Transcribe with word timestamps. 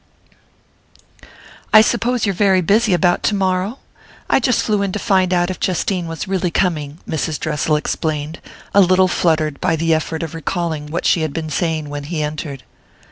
I 1.71 1.81
suppose 1.81 2.25
you're 2.25 2.33
very 2.33 2.61
busy 2.61 2.91
about 2.91 3.21
tomorrow? 3.21 3.77
I 4.31 4.39
just 4.39 4.63
flew 4.63 4.81
in 4.81 4.91
to 4.93 4.97
find 4.97 5.31
out 5.31 5.51
if 5.51 5.59
Justine 5.59 6.07
was 6.07 6.27
really 6.27 6.49
coming," 6.49 6.97
Mrs. 7.07 7.39
Dressel 7.39 7.75
explained, 7.75 8.41
a 8.73 8.81
little 8.81 9.07
fluttered 9.07 9.61
by 9.61 9.75
the 9.75 9.93
effort 9.93 10.23
of 10.23 10.33
recalling 10.33 10.87
what 10.87 11.05
she 11.05 11.21
had 11.21 11.33
been 11.33 11.51
saying 11.51 11.87
when 11.89 12.05
he 12.05 12.23
entered. 12.23 12.63